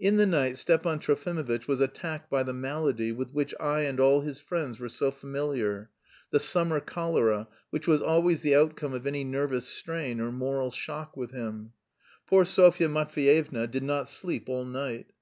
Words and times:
In 0.00 0.16
the 0.16 0.26
night 0.26 0.58
Stepan 0.58 0.98
Trofimovitch 0.98 1.68
was 1.68 1.80
attacked 1.80 2.28
by 2.28 2.42
the 2.42 2.52
malady 2.52 3.12
with 3.12 3.32
which 3.32 3.54
I 3.60 3.82
and 3.82 4.00
all 4.00 4.22
his 4.22 4.40
friends 4.40 4.80
were 4.80 4.88
so 4.88 5.12
familiar 5.12 5.88
the 6.32 6.40
summer 6.40 6.80
cholera, 6.80 7.46
which 7.70 7.86
was 7.86 8.02
always 8.02 8.40
the 8.40 8.56
outcome 8.56 8.92
of 8.92 9.06
any 9.06 9.22
nervous 9.22 9.68
strain 9.68 10.18
or 10.20 10.32
moral 10.32 10.72
shock 10.72 11.16
with 11.16 11.30
him. 11.30 11.74
Poor 12.26 12.44
Sofya 12.44 12.88
Matveyevna 12.88 13.68
did 13.68 13.84
not 13.84 14.08
sleep 14.08 14.48
all 14.48 14.64
night. 14.64 15.12